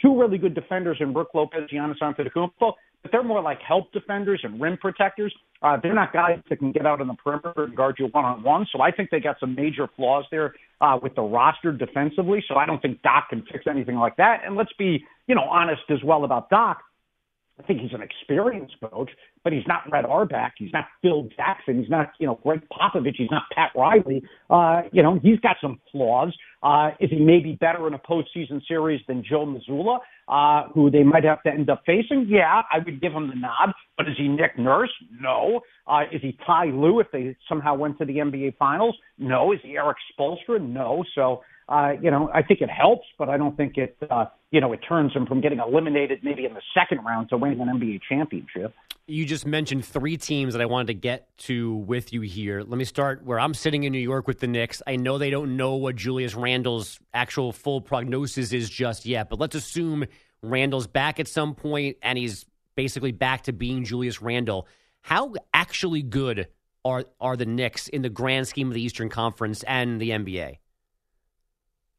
two 0.00 0.18
really 0.18 0.38
good 0.38 0.54
defenders 0.54 0.96
in 1.00 1.12
Brook 1.12 1.28
Lopez, 1.34 1.68
Giannis 1.70 1.98
Antetokounmpo, 2.00 2.72
but 3.02 3.12
they're 3.12 3.22
more 3.22 3.40
like 3.40 3.60
help 3.60 3.92
defenders 3.92 4.40
and 4.42 4.60
rim 4.60 4.76
protectors. 4.76 5.34
Uh, 5.62 5.76
they're 5.82 5.94
not 5.94 6.12
guys 6.12 6.38
that 6.48 6.58
can 6.58 6.72
get 6.72 6.86
out 6.86 7.00
on 7.00 7.08
the 7.08 7.14
perimeter 7.14 7.64
and 7.64 7.76
guard 7.76 7.96
you 7.98 8.06
one 8.06 8.24
on 8.24 8.42
one. 8.42 8.66
So 8.72 8.80
I 8.80 8.90
think 8.90 9.10
they 9.10 9.20
got 9.20 9.36
some 9.40 9.54
major 9.54 9.88
flaws 9.96 10.24
there 10.30 10.54
uh, 10.80 10.98
with 11.02 11.14
the 11.14 11.22
roster 11.22 11.72
defensively. 11.72 12.44
So 12.46 12.54
I 12.56 12.66
don't 12.66 12.80
think 12.80 13.02
Doc 13.02 13.30
can 13.30 13.42
fix 13.50 13.66
anything 13.68 13.96
like 13.96 14.16
that. 14.16 14.42
And 14.44 14.56
let's 14.56 14.72
be, 14.78 15.04
you 15.26 15.34
know, 15.34 15.44
honest 15.50 15.82
as 15.90 16.02
well 16.04 16.24
about 16.24 16.50
Doc. 16.50 16.82
I 17.58 17.62
think 17.64 17.80
he's 17.80 17.92
an 17.92 18.02
experienced 18.02 18.76
coach, 18.80 19.10
but 19.42 19.52
he's 19.52 19.66
not 19.66 19.82
Red 19.90 20.04
Auerbach. 20.04 20.52
He's 20.56 20.72
not 20.72 20.84
Phil 21.02 21.28
Jackson. 21.36 21.80
He's 21.80 21.90
not, 21.90 22.12
you 22.18 22.26
know, 22.26 22.38
Gregg 22.42 22.60
Popovich. 22.70 23.16
He's 23.16 23.30
not 23.30 23.42
Pat 23.54 23.70
Riley. 23.74 24.22
Uh, 24.48 24.82
you 24.92 25.02
know, 25.02 25.18
he's 25.22 25.40
got 25.40 25.56
some 25.60 25.80
flaws. 25.90 26.34
Uh, 26.62 26.90
is 27.00 27.10
he 27.10 27.18
maybe 27.18 27.56
better 27.60 27.86
in 27.86 27.94
a 27.94 27.98
postseason 27.98 28.60
series 28.66 29.00
than 29.08 29.24
Joe 29.28 29.46
Mazzulla, 29.46 29.98
uh, 30.28 30.68
who 30.72 30.90
they 30.90 31.02
might 31.02 31.24
have 31.24 31.42
to 31.44 31.50
end 31.50 31.68
up 31.68 31.82
facing? 31.84 32.26
Yeah, 32.28 32.62
I 32.72 32.78
would 32.78 33.00
give 33.00 33.12
him 33.12 33.28
the 33.28 33.34
nod. 33.34 33.72
But 33.96 34.08
is 34.08 34.16
he 34.16 34.28
Nick 34.28 34.58
Nurse? 34.58 34.92
No. 35.20 35.60
Uh, 35.86 36.02
is 36.12 36.22
he 36.22 36.38
Ty 36.46 36.66
Lue 36.66 37.00
if 37.00 37.08
they 37.12 37.36
somehow 37.48 37.74
went 37.74 37.98
to 37.98 38.04
the 38.04 38.14
NBA 38.18 38.56
Finals? 38.56 38.96
No. 39.18 39.52
Is 39.52 39.58
he 39.62 39.76
Erik 39.76 39.96
Spoelstra? 40.18 40.60
No. 40.60 41.04
So, 41.14 41.42
uh, 41.68 41.92
you 42.00 42.10
know, 42.10 42.30
I 42.32 42.42
think 42.42 42.62
it 42.62 42.70
helps, 42.70 43.06
but 43.18 43.28
I 43.28 43.36
don't 43.36 43.56
think 43.56 43.76
it, 43.76 43.96
uh, 44.10 44.26
you 44.50 44.60
know, 44.60 44.72
it 44.72 44.80
turns 44.88 45.12
him 45.12 45.26
from 45.26 45.40
getting 45.40 45.58
eliminated 45.58 46.20
maybe 46.22 46.46
in 46.46 46.54
the 46.54 46.62
second 46.72 47.04
round 47.04 47.28
to 47.28 47.36
winning 47.36 47.60
an 47.60 47.68
NBA 47.68 48.00
championship. 48.08 48.74
You 49.06 49.26
just 49.26 49.46
mentioned 49.46 49.84
three 49.84 50.16
teams 50.16 50.54
that 50.54 50.62
I 50.62 50.66
wanted 50.66 50.88
to 50.88 50.94
get 50.94 51.28
to 51.38 51.76
with 51.76 52.12
you 52.12 52.22
here. 52.22 52.62
Let 52.62 52.78
me 52.78 52.84
start 52.84 53.22
where 53.22 53.38
I'm 53.38 53.54
sitting 53.54 53.84
in 53.84 53.92
New 53.92 53.98
York 53.98 54.26
with 54.26 54.40
the 54.40 54.46
Knicks. 54.46 54.82
I 54.86 54.96
know 54.96 55.18
they 55.18 55.30
don't 55.30 55.56
know 55.56 55.76
what 55.76 55.96
Julius 55.96 56.34
Randle's 56.34 56.98
actual 57.12 57.52
full 57.52 57.80
prognosis 57.80 58.52
is 58.52 58.70
just 58.70 59.04
yet, 59.04 59.28
but 59.28 59.38
let's 59.38 59.54
assume 59.54 60.06
Randle's 60.42 60.86
back 60.86 61.20
at 61.20 61.28
some 61.28 61.54
point 61.54 61.98
and 62.02 62.16
he's 62.18 62.46
basically 62.76 63.12
back 63.12 63.42
to 63.42 63.52
being 63.52 63.84
Julius 63.84 64.22
Randle. 64.22 64.66
How 65.02 65.34
actually 65.52 66.02
good 66.02 66.48
are 66.84 67.04
are 67.20 67.36
the 67.36 67.46
Knicks 67.46 67.88
in 67.88 68.02
the 68.02 68.08
grand 68.08 68.48
scheme 68.48 68.68
of 68.68 68.74
the 68.74 68.82
Eastern 68.82 69.10
Conference 69.10 69.62
and 69.64 70.00
the 70.00 70.10
NBA? 70.10 70.58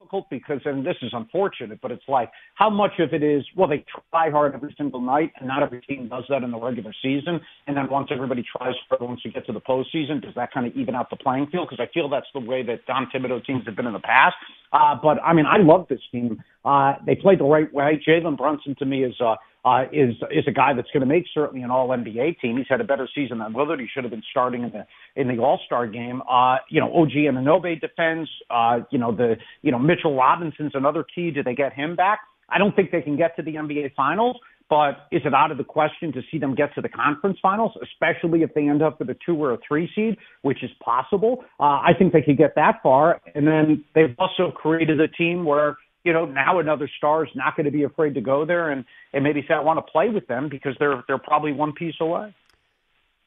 Difficult 0.09 0.29
because, 0.29 0.61
and 0.65 0.85
this 0.85 0.95
is 1.01 1.11
unfortunate, 1.13 1.79
but 1.81 1.91
it's 1.91 2.03
like 2.07 2.31
how 2.55 2.69
much 2.69 2.93
of 2.99 3.13
it 3.13 3.23
is, 3.23 3.43
well, 3.55 3.67
they 3.67 3.85
try 4.11 4.29
hard 4.29 4.53
every 4.53 4.73
single 4.77 5.01
night, 5.01 5.31
and 5.39 5.47
not 5.47 5.63
every 5.63 5.81
team 5.81 6.07
does 6.09 6.23
that 6.29 6.43
in 6.43 6.51
the 6.51 6.59
regular 6.59 6.93
season. 7.01 7.39
And 7.67 7.77
then 7.77 7.89
once 7.89 8.09
everybody 8.11 8.43
tries 8.57 8.75
hard, 8.89 9.01
once 9.01 9.21
you 9.23 9.31
get 9.31 9.45
to 9.47 9.53
the 9.53 9.61
postseason, 9.61 10.21
does 10.21 10.33
that 10.35 10.51
kind 10.53 10.67
of 10.67 10.75
even 10.75 10.95
out 10.95 11.09
the 11.09 11.17
playing 11.17 11.47
field? 11.47 11.67
Because 11.69 11.83
I 11.83 11.91
feel 11.93 12.09
that's 12.09 12.27
the 12.33 12.39
way 12.39 12.63
that 12.63 12.85
Don 12.85 13.07
Thibodeau 13.13 13.43
teams 13.45 13.65
have 13.65 13.75
been 13.75 13.87
in 13.87 13.93
the 13.93 13.99
past. 13.99 14.35
Uh, 14.71 14.95
but 15.01 15.21
I 15.23 15.33
mean, 15.33 15.45
I 15.45 15.57
love 15.57 15.87
this 15.89 16.01
team. 16.11 16.43
Uh, 16.63 16.93
they 17.05 17.15
played 17.15 17.39
the 17.39 17.45
right 17.45 17.71
way. 17.73 18.01
Jalen 18.07 18.37
Brunson 18.37 18.75
to 18.79 18.85
me 18.85 19.03
is, 19.03 19.15
uh, 19.19 19.35
uh, 19.65 19.83
is 19.91 20.15
is 20.31 20.45
a 20.47 20.51
guy 20.51 20.73
that's 20.73 20.89
going 20.91 21.01
to 21.01 21.07
make 21.07 21.25
certainly 21.33 21.63
an 21.63 21.71
All 21.71 21.89
NBA 21.89 22.39
team. 22.39 22.57
He's 22.57 22.67
had 22.69 22.79
a 22.79 22.83
better 22.83 23.07
season 23.13 23.39
than 23.39 23.53
Lillard. 23.53 23.79
He 23.79 23.87
should 23.93 24.03
have 24.03 24.11
been 24.11 24.23
starting 24.29 24.63
in 24.63 24.71
the 24.71 24.85
in 25.15 25.27
the 25.27 25.41
All 25.41 25.59
Star 25.65 25.87
game. 25.87 26.21
Uh, 26.29 26.57
you 26.69 26.79
know, 26.79 26.93
OG 26.93 27.11
Anunoby 27.11 27.79
defends. 27.79 28.29
Uh, 28.49 28.81
you 28.91 28.99
know, 28.99 29.15
the 29.15 29.35
you 29.61 29.71
know 29.71 29.79
Mitchell 29.79 30.15
Robinson's 30.15 30.71
another 30.75 31.03
key. 31.03 31.31
Do 31.31 31.43
they 31.43 31.55
get 31.55 31.73
him 31.73 31.95
back? 31.95 32.19
I 32.49 32.57
don't 32.57 32.75
think 32.75 32.91
they 32.91 33.01
can 33.01 33.17
get 33.17 33.35
to 33.35 33.41
the 33.41 33.55
NBA 33.55 33.93
Finals, 33.95 34.37
but 34.69 35.07
is 35.11 35.21
it 35.25 35.33
out 35.33 35.51
of 35.51 35.57
the 35.57 35.63
question 35.63 36.11
to 36.13 36.21
see 36.31 36.37
them 36.37 36.53
get 36.55 36.75
to 36.75 36.81
the 36.81 36.89
conference 36.89 37.39
finals, 37.41 37.71
especially 37.81 38.43
if 38.43 38.53
they 38.53 38.67
end 38.67 38.81
up 38.81 38.99
with 38.99 39.09
a 39.09 39.17
two 39.25 39.35
or 39.35 39.53
a 39.53 39.57
three 39.67 39.89
seed, 39.95 40.17
which 40.43 40.63
is 40.63 40.69
possible? 40.83 41.43
Uh, 41.59 41.63
I 41.63 41.91
think 41.97 42.13
they 42.13 42.21
could 42.21 42.37
get 42.37 42.55
that 42.55 42.81
far. 42.83 43.19
And 43.33 43.47
then 43.47 43.83
they've 43.95 44.15
also 44.19 44.51
created 44.51 44.99
a 44.99 45.07
team 45.07 45.43
where 45.43 45.77
you 46.03 46.13
know, 46.13 46.25
now 46.25 46.59
another 46.59 46.89
star 46.97 47.25
is 47.25 47.29
not 47.35 47.55
going 47.55 47.65
to 47.65 47.71
be 47.71 47.83
afraid 47.83 48.13
to 48.13 48.21
go 48.21 48.45
there 48.45 48.71
and, 48.71 48.85
and 49.13 49.23
maybe 49.23 49.43
say, 49.47 49.53
I 49.53 49.59
want 49.59 49.85
to 49.85 49.91
play 49.91 50.09
with 50.09 50.27
them 50.27 50.47
because 50.49 50.75
they're, 50.79 51.03
they're 51.07 51.17
probably 51.17 51.51
one 51.51 51.73
piece 51.73 51.95
away. 51.99 52.33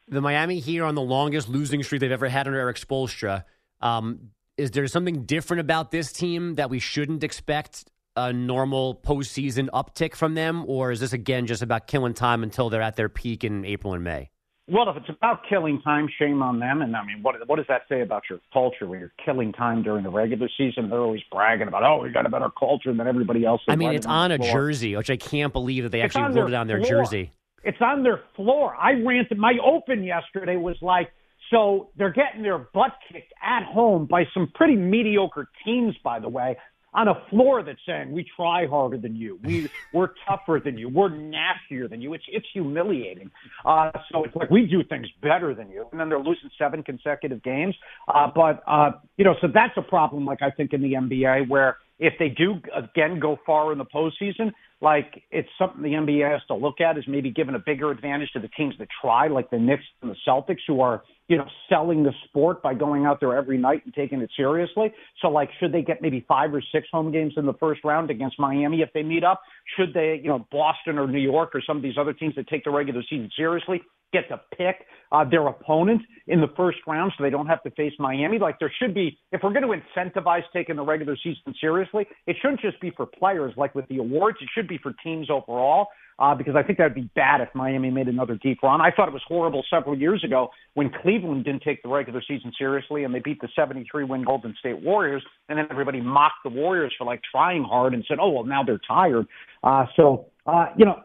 The 0.08 0.20
Miami 0.20 0.58
Heat 0.58 0.80
are 0.80 0.86
on 0.86 0.94
the 0.94 1.02
longest 1.02 1.48
losing 1.48 1.82
streak 1.82 2.00
they've 2.00 2.10
ever 2.10 2.28
had 2.28 2.46
under 2.46 2.58
Erik 2.58 2.76
Spoelstra. 2.76 3.44
Um, 3.80 4.30
is 4.56 4.70
there 4.70 4.86
something 4.86 5.24
different 5.24 5.60
about 5.60 5.90
this 5.90 6.12
team 6.12 6.54
that 6.54 6.70
we 6.70 6.78
shouldn't 6.78 7.22
expect 7.22 7.84
a 8.16 8.32
normal 8.32 8.94
postseason 8.94 9.68
uptick 9.70 10.14
from 10.14 10.34
them, 10.34 10.64
or 10.66 10.90
is 10.90 11.00
this 11.00 11.12
again 11.12 11.46
just 11.46 11.62
about 11.62 11.86
killing 11.86 12.14
time 12.14 12.42
until 12.42 12.70
they're 12.70 12.82
at 12.82 12.96
their 12.96 13.08
peak 13.08 13.44
in 13.44 13.64
April 13.64 13.94
and 13.94 14.04
May? 14.04 14.30
Well, 14.68 14.88
if 14.88 14.96
it's 14.96 15.08
about 15.08 15.40
killing 15.48 15.82
time, 15.82 16.08
shame 16.18 16.42
on 16.42 16.60
them. 16.60 16.82
And 16.82 16.94
I 16.94 17.04
mean, 17.04 17.22
what 17.22 17.36
what 17.48 17.56
does 17.56 17.66
that 17.68 17.82
say 17.88 18.00
about 18.00 18.22
your 18.30 18.38
culture 18.52 18.86
when 18.86 19.00
you're 19.00 19.12
killing 19.24 19.52
time 19.52 19.82
during 19.82 20.04
the 20.04 20.10
regular 20.10 20.48
season? 20.56 20.88
They're 20.88 21.00
always 21.00 21.22
bragging 21.32 21.68
about, 21.68 21.82
oh, 21.82 22.02
we 22.02 22.10
got 22.10 22.26
a 22.26 22.28
better 22.28 22.50
culture 22.56 22.94
than 22.94 23.06
everybody 23.06 23.44
else. 23.44 23.60
I 23.68 23.76
mean, 23.76 23.92
it's 23.92 24.06
on, 24.06 24.30
on 24.30 24.32
a 24.32 24.38
jersey, 24.38 24.96
which 24.96 25.10
I 25.10 25.16
can't 25.16 25.52
believe 25.52 25.82
that 25.82 25.90
they 25.90 26.00
it's 26.00 26.14
actually 26.14 26.40
wrote 26.40 26.50
it 26.50 26.54
on 26.54 26.68
their 26.68 26.78
floor. 26.78 27.02
jersey. 27.02 27.32
It's 27.64 27.80
on 27.80 28.02
their 28.02 28.20
floor. 28.36 28.74
I 28.76 28.92
ranted. 28.92 29.36
My 29.36 29.54
open 29.64 30.04
yesterday 30.04 30.56
was 30.56 30.76
like, 30.80 31.10
so 31.50 31.90
they're 31.96 32.12
getting 32.12 32.42
their 32.42 32.58
butt 32.58 32.92
kicked 33.10 33.32
at 33.42 33.64
home 33.64 34.06
by 34.06 34.24
some 34.32 34.50
pretty 34.54 34.76
mediocre 34.76 35.48
teams, 35.64 35.96
by 36.04 36.20
the 36.20 36.28
way 36.28 36.56
on 36.94 37.08
a 37.08 37.14
floor 37.30 37.62
that's 37.62 37.80
saying 37.86 38.12
we 38.12 38.26
try 38.36 38.66
harder 38.66 38.98
than 38.98 39.16
you, 39.16 39.38
we 39.42 39.68
we're 39.92 40.10
tougher 40.28 40.60
than 40.62 40.76
you, 40.76 40.88
we're 40.88 41.08
nastier 41.08 41.88
than 41.88 42.00
you. 42.00 42.14
It's 42.14 42.24
it's 42.28 42.46
humiliating. 42.52 43.30
Uh, 43.64 43.90
so 44.10 44.24
it's 44.24 44.34
like 44.36 44.50
we 44.50 44.66
do 44.66 44.82
things 44.84 45.06
better 45.22 45.54
than 45.54 45.70
you, 45.70 45.86
and 45.90 46.00
then 46.00 46.08
they're 46.08 46.18
losing 46.18 46.50
seven 46.58 46.82
consecutive 46.82 47.42
games. 47.42 47.74
Uh, 48.08 48.28
but 48.34 48.62
uh, 48.66 48.92
you 49.16 49.24
know, 49.24 49.34
so 49.40 49.48
that's 49.52 49.76
a 49.76 49.82
problem. 49.82 50.24
Like 50.24 50.42
I 50.42 50.50
think 50.50 50.72
in 50.72 50.82
the 50.82 50.92
NBA, 50.92 51.48
where 51.48 51.78
if 51.98 52.14
they 52.18 52.28
do 52.28 52.56
again 52.74 53.20
go 53.20 53.38
far 53.46 53.72
in 53.72 53.78
the 53.78 53.84
postseason, 53.84 54.52
like 54.80 55.22
it's 55.30 55.48
something 55.58 55.82
the 55.82 55.90
NBA 55.90 56.30
has 56.30 56.40
to 56.48 56.54
look 56.54 56.80
at 56.80 56.98
is 56.98 57.04
maybe 57.06 57.30
giving 57.30 57.54
a 57.54 57.60
bigger 57.60 57.90
advantage 57.90 58.30
to 58.32 58.40
the 58.40 58.48
teams 58.48 58.74
that 58.80 58.88
try, 59.00 59.28
like 59.28 59.50
the 59.50 59.58
Knicks 59.58 59.84
and 60.02 60.10
the 60.10 60.16
Celtics, 60.26 60.62
who 60.66 60.80
are 60.80 61.02
you 61.32 61.38
know 61.38 61.46
selling 61.70 62.02
the 62.02 62.12
sport 62.28 62.62
by 62.62 62.74
going 62.74 63.06
out 63.06 63.18
there 63.18 63.34
every 63.34 63.56
night 63.56 63.80
and 63.86 63.94
taking 63.94 64.20
it 64.20 64.28
seriously. 64.36 64.92
So 65.22 65.28
like, 65.28 65.48
should 65.58 65.72
they 65.72 65.80
get 65.80 66.02
maybe 66.02 66.22
five 66.28 66.52
or 66.52 66.62
six 66.72 66.86
home 66.92 67.10
games 67.10 67.32
in 67.38 67.46
the 67.46 67.54
first 67.54 67.80
round 67.84 68.10
against 68.10 68.38
Miami 68.38 68.82
if 68.82 68.90
they 68.92 69.02
meet 69.02 69.24
up? 69.24 69.40
Should 69.78 69.94
they, 69.94 70.20
you 70.22 70.28
know, 70.28 70.46
Boston 70.52 70.98
or 70.98 71.08
New 71.08 71.18
York 71.18 71.54
or 71.54 71.62
some 71.66 71.78
of 71.78 71.82
these 71.82 71.96
other 71.98 72.12
teams 72.12 72.34
that 72.34 72.48
take 72.48 72.64
the 72.64 72.70
regular 72.70 73.02
season 73.08 73.30
seriously 73.34 73.80
get 74.12 74.28
to 74.28 74.38
pick 74.58 74.84
uh, 75.10 75.24
their 75.24 75.46
opponent 75.46 76.02
in 76.26 76.42
the 76.42 76.48
first 76.54 76.76
round 76.86 77.12
so 77.16 77.24
they 77.24 77.30
don't 77.30 77.46
have 77.46 77.62
to 77.62 77.70
face 77.70 77.94
Miami. 77.98 78.38
Like 78.38 78.58
there 78.58 78.72
should 78.78 78.92
be, 78.92 79.18
if 79.32 79.40
we're 79.42 79.54
going 79.54 79.62
to 79.62 80.00
incentivize 80.00 80.42
taking 80.52 80.76
the 80.76 80.84
regular 80.84 81.16
season 81.16 81.54
seriously, 81.58 82.06
it 82.26 82.36
shouldn't 82.42 82.60
just 82.60 82.78
be 82.82 82.90
for 82.94 83.06
players 83.06 83.54
like 83.56 83.74
with 83.74 83.88
the 83.88 83.96
awards. 83.96 84.36
It 84.42 84.50
should 84.54 84.68
be 84.68 84.76
for 84.76 84.92
teams 85.02 85.30
overall. 85.30 85.86
Uh, 86.22 86.36
because 86.36 86.54
I 86.54 86.62
think 86.62 86.78
that 86.78 86.84
would 86.84 86.94
be 86.94 87.10
bad 87.16 87.40
if 87.40 87.48
Miami 87.52 87.90
made 87.90 88.06
another 88.06 88.38
deep 88.40 88.62
run. 88.62 88.80
I 88.80 88.92
thought 88.92 89.08
it 89.08 89.12
was 89.12 89.24
horrible 89.26 89.64
several 89.68 89.98
years 89.98 90.22
ago 90.22 90.50
when 90.74 90.88
Cleveland 91.02 91.44
didn't 91.44 91.64
take 91.64 91.82
the 91.82 91.88
regular 91.88 92.22
season 92.22 92.52
seriously 92.56 93.02
and 93.02 93.12
they 93.12 93.18
beat 93.18 93.40
the 93.40 93.48
73 93.56 94.04
win 94.04 94.22
Golden 94.22 94.54
State 94.60 94.80
Warriors. 94.80 95.24
And 95.48 95.58
then 95.58 95.66
everybody 95.68 96.00
mocked 96.00 96.44
the 96.44 96.50
Warriors 96.50 96.94
for 96.96 97.04
like 97.04 97.22
trying 97.28 97.64
hard 97.64 97.92
and 97.92 98.04
said, 98.06 98.18
oh, 98.20 98.30
well, 98.30 98.44
now 98.44 98.62
they're 98.62 98.80
tired. 98.86 99.26
Uh, 99.64 99.86
so, 99.96 100.26
uh, 100.46 100.66
you 100.76 100.84
know, 100.84 101.02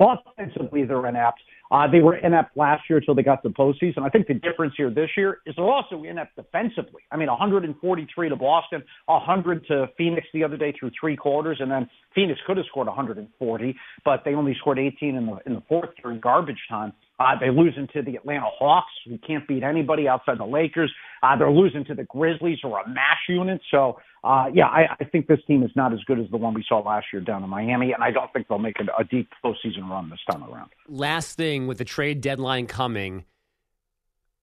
offensively, 0.00 0.86
they're 0.86 1.06
inept. 1.06 1.40
Uh, 1.72 1.90
they 1.90 2.00
were 2.00 2.16
inept 2.16 2.54
last 2.54 2.82
year 2.90 2.98
until 2.98 3.14
they 3.14 3.22
got 3.22 3.42
to 3.42 3.48
the 3.48 3.54
postseason. 3.54 4.02
I 4.04 4.10
think 4.10 4.26
the 4.26 4.34
difference 4.34 4.74
here 4.76 4.90
this 4.90 5.08
year 5.16 5.38
is 5.46 5.54
they're 5.56 5.64
also 5.64 6.02
inept 6.02 6.36
defensively. 6.36 7.00
I 7.10 7.16
mean, 7.16 7.28
143 7.28 8.28
to 8.28 8.36
Boston, 8.36 8.82
100 9.06 9.66
to 9.68 9.86
Phoenix 9.96 10.26
the 10.34 10.44
other 10.44 10.58
day 10.58 10.74
through 10.78 10.90
three 11.00 11.16
quarters, 11.16 11.56
and 11.60 11.70
then 11.70 11.88
Phoenix 12.14 12.38
could 12.46 12.58
have 12.58 12.66
scored 12.66 12.88
140, 12.88 13.76
but 14.04 14.20
they 14.22 14.34
only 14.34 14.54
scored 14.60 14.78
18 14.78 15.14
in 15.14 15.26
the 15.26 15.38
in 15.46 15.54
the 15.54 15.62
fourth 15.66 15.88
during 16.02 16.20
garbage 16.20 16.60
time. 16.68 16.92
Uh, 17.22 17.38
they 17.38 17.50
losing 17.50 17.86
to 17.94 18.02
the 18.02 18.16
Atlanta 18.16 18.46
Hawks, 18.58 18.90
who 19.06 19.16
can't 19.18 19.46
beat 19.46 19.62
anybody 19.62 20.08
outside 20.08 20.38
the 20.38 20.44
Lakers. 20.44 20.92
Uh, 21.22 21.36
they're 21.36 21.50
losing 21.50 21.84
to 21.84 21.94
the 21.94 22.02
Grizzlies, 22.04 22.58
who 22.62 22.72
are 22.72 22.82
a 22.84 22.88
mash 22.88 23.28
unit. 23.28 23.60
So, 23.70 24.00
uh, 24.24 24.46
yeah, 24.52 24.66
I, 24.66 24.96
I 24.98 25.04
think 25.04 25.28
this 25.28 25.38
team 25.46 25.62
is 25.62 25.70
not 25.76 25.92
as 25.92 26.00
good 26.06 26.18
as 26.18 26.26
the 26.30 26.36
one 26.36 26.52
we 26.54 26.64
saw 26.68 26.80
last 26.80 27.06
year 27.12 27.22
down 27.22 27.44
in 27.44 27.50
Miami, 27.50 27.92
and 27.92 28.02
I 28.02 28.10
don't 28.10 28.32
think 28.32 28.48
they'll 28.48 28.58
make 28.58 28.76
a, 28.80 29.00
a 29.00 29.04
deep 29.04 29.28
postseason 29.44 29.88
run 29.88 30.10
this 30.10 30.18
time 30.30 30.42
around. 30.42 30.70
Last 30.88 31.36
thing 31.36 31.66
with 31.68 31.78
the 31.78 31.84
trade 31.84 32.20
deadline 32.20 32.66
coming, 32.66 33.24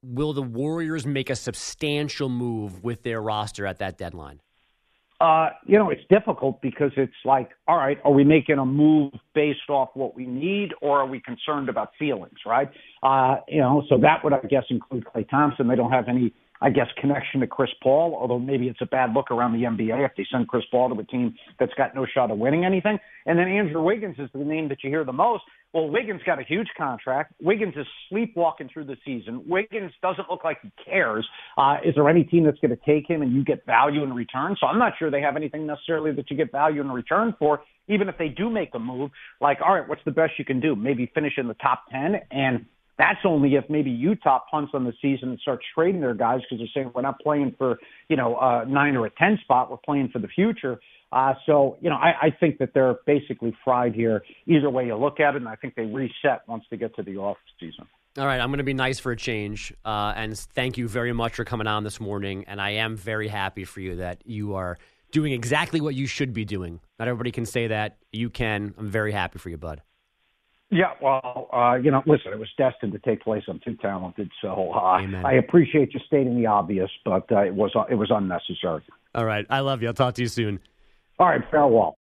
will 0.01 0.33
the 0.33 0.41
Warriors 0.41 1.05
make 1.05 1.29
a 1.29 1.35
substantial 1.35 2.29
move 2.29 2.83
with 2.83 3.03
their 3.03 3.21
roster 3.21 3.65
at 3.65 3.79
that 3.79 3.97
deadline? 3.97 4.39
Uh, 5.19 5.49
you 5.65 5.77
know, 5.77 5.89
it's 5.89 6.01
difficult 6.09 6.61
because 6.61 6.91
it's 6.95 7.11
like, 7.25 7.49
all 7.67 7.75
right, 7.75 7.97
are 8.05 8.11
we 8.11 8.23
making 8.23 8.57
a 8.57 8.65
move 8.65 9.11
based 9.35 9.69
off 9.69 9.89
what 9.93 10.15
we 10.15 10.25
need 10.25 10.69
or 10.81 10.99
are 10.99 11.05
we 11.05 11.19
concerned 11.19 11.67
about 11.67 11.89
feelings, 11.99 12.37
right? 12.45 12.69
Uh, 13.03 13.35
you 13.49 13.59
know, 13.59 13.83
so 13.89 13.97
that 13.97 14.23
would, 14.23 14.31
I 14.31 14.39
guess, 14.49 14.63
include 14.69 15.03
Klay 15.03 15.27
Thompson. 15.29 15.67
They 15.67 15.75
don't 15.75 15.91
have 15.91 16.07
any 16.07 16.33
I 16.61 16.69
guess, 16.69 16.87
connection 16.99 17.39
to 17.39 17.47
Chris 17.47 17.69
Paul, 17.81 18.17
although 18.19 18.39
maybe 18.39 18.67
it's 18.67 18.81
a 18.81 18.85
bad 18.85 19.13
look 19.13 19.31
around 19.31 19.53
the 19.53 19.63
NBA 19.63 20.05
if 20.05 20.11
they 20.17 20.25
send 20.29 20.47
Chris 20.47 20.63
Paul 20.69 20.93
to 20.93 20.99
a 20.99 21.05
team 21.05 21.35
that's 21.57 21.73
got 21.75 21.95
no 21.95 22.05
shot 22.05 22.31
of 22.31 22.37
winning 22.37 22.65
anything. 22.65 22.99
And 23.25 23.39
then 23.39 23.47
Andrew 23.47 23.81
Wiggins 23.81 24.17
is 24.19 24.29
the 24.33 24.39
name 24.39 24.67
that 24.69 24.83
you 24.83 24.89
hear 24.89 25.05
the 25.05 25.13
most. 25.13 25.43
Well, 25.73 25.87
Wiggins 25.87 26.21
got 26.25 26.39
a 26.39 26.43
huge 26.43 26.67
contract. 26.77 27.33
Wiggins 27.41 27.75
is 27.77 27.85
sleepwalking 28.09 28.69
through 28.73 28.85
the 28.85 28.97
season. 29.05 29.43
Wiggins 29.47 29.91
doesn't 30.01 30.29
look 30.29 30.43
like 30.43 30.57
he 30.61 30.71
cares. 30.83 31.27
Uh, 31.57 31.77
is 31.85 31.95
there 31.95 32.09
any 32.09 32.23
team 32.23 32.43
that's 32.43 32.59
going 32.59 32.75
to 32.75 32.81
take 32.85 33.09
him 33.09 33.21
and 33.21 33.33
you 33.33 33.43
get 33.43 33.65
value 33.65 34.03
in 34.03 34.13
return? 34.13 34.57
So 34.59 34.67
I'm 34.67 34.79
not 34.79 34.93
sure 34.99 35.09
they 35.11 35.21
have 35.21 35.37
anything 35.37 35.65
necessarily 35.65 36.11
that 36.13 36.29
you 36.29 36.35
get 36.35 36.51
value 36.51 36.81
in 36.81 36.91
return 36.91 37.35
for. 37.39 37.61
Even 37.87 38.09
if 38.09 38.17
they 38.17 38.27
do 38.27 38.49
make 38.49 38.69
a 38.73 38.79
move, 38.79 39.11
like, 39.39 39.59
all 39.65 39.73
right, 39.73 39.87
what's 39.87 40.03
the 40.05 40.11
best 40.11 40.33
you 40.37 40.45
can 40.45 40.59
do? 40.59 40.75
Maybe 40.75 41.09
finish 41.13 41.33
in 41.37 41.47
the 41.47 41.55
top 41.55 41.83
10 41.91 42.15
and 42.31 42.65
That's 42.99 43.19
only 43.23 43.55
if 43.55 43.63
maybe 43.69 43.89
Utah 43.89 44.39
punts 44.51 44.73
on 44.75 44.83
the 44.83 44.93
season 45.01 45.29
and 45.29 45.39
starts 45.39 45.65
trading 45.73 46.01
their 46.01 46.13
guys 46.13 46.41
because 46.41 46.59
they're 46.59 46.83
saying 46.83 46.91
we're 46.93 47.01
not 47.01 47.19
playing 47.21 47.55
for 47.57 47.79
you 48.09 48.17
know 48.17 48.37
a 48.37 48.65
nine 48.65 48.95
or 48.95 49.05
a 49.05 49.09
ten 49.09 49.39
spot, 49.41 49.71
we're 49.71 49.77
playing 49.77 50.09
for 50.09 50.19
the 50.19 50.27
future. 50.27 50.79
Uh, 51.11 51.33
so 51.45 51.77
you 51.81 51.89
know, 51.89 51.95
I, 51.95 52.27
I 52.27 52.29
think 52.39 52.59
that 52.59 52.73
they're 52.73 52.97
basically 53.07 53.55
fried 53.63 53.95
here. 53.95 54.21
Either 54.45 54.69
way 54.69 54.85
you 54.85 54.97
look 54.97 55.21
at 55.21 55.33
it, 55.33 55.37
and 55.37 55.47
I 55.47 55.55
think 55.55 55.75
they 55.75 55.85
reset 55.85 56.41
once 56.47 56.65
they 56.69 56.77
get 56.77 56.93
to 56.97 57.03
the 57.03 57.15
off 57.15 57.37
season. 57.59 57.87
All 58.17 58.25
right, 58.25 58.41
I'm 58.41 58.49
going 58.49 58.57
to 58.57 58.63
be 58.65 58.73
nice 58.73 58.99
for 58.99 59.13
a 59.13 59.17
change, 59.17 59.73
uh, 59.85 60.13
and 60.15 60.37
thank 60.37 60.77
you 60.77 60.89
very 60.89 61.13
much 61.13 61.35
for 61.35 61.45
coming 61.45 61.67
on 61.67 61.85
this 61.85 62.01
morning. 62.01 62.43
And 62.47 62.59
I 62.59 62.71
am 62.71 62.97
very 62.97 63.29
happy 63.29 63.63
for 63.63 63.79
you 63.79 63.95
that 63.97 64.21
you 64.25 64.55
are 64.55 64.77
doing 65.11 65.31
exactly 65.31 65.79
what 65.79 65.95
you 65.95 66.05
should 66.05 66.33
be 66.33 66.43
doing. 66.43 66.81
Not 66.99 67.07
everybody 67.07 67.31
can 67.31 67.45
say 67.45 67.67
that. 67.67 67.97
You 68.11 68.29
can. 68.29 68.73
I'm 68.77 68.89
very 68.89 69.13
happy 69.13 69.39
for 69.39 69.49
you, 69.49 69.57
bud. 69.57 69.81
Yeah, 70.71 70.93
well, 71.01 71.49
uh, 71.51 71.75
you 71.81 71.89
know, 71.89 72.03
listen, 72.05 72.31
it 72.31 72.39
was 72.39 72.49
destined 72.55 72.93
to 72.93 72.99
take 72.99 73.21
place. 73.21 73.43
I'm 73.47 73.59
too 73.59 73.75
talented, 73.81 74.29
so 74.39 74.71
uh, 74.71 75.01
I 75.25 75.33
appreciate 75.33 75.93
you 75.93 75.99
stating 76.05 76.35
the 76.39 76.45
obvious, 76.45 76.91
but 77.03 77.31
uh, 77.31 77.41
it 77.41 77.55
was 77.55 77.71
it 77.89 77.95
was 77.95 78.11
unnecessary. 78.11 78.83
All 79.15 79.25
right, 79.25 79.45
I 79.49 79.61
love 79.61 79.81
you. 79.81 79.87
I'll 79.87 79.95
talk 79.95 80.13
to 80.15 80.21
you 80.21 80.27
soon. 80.27 80.59
All 81.17 81.27
right, 81.27 81.41
farewell. 81.49 81.98